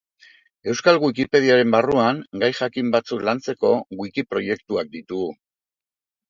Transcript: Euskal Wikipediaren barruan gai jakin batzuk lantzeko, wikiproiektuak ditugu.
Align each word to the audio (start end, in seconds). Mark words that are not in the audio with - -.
Euskal 0.71 0.95
Wikipediaren 1.01 1.75
barruan 1.75 2.21
gai 2.43 2.49
jakin 2.61 2.89
batzuk 2.97 3.27
lantzeko, 3.29 3.75
wikiproiektuak 4.01 4.91
ditugu. 4.97 5.31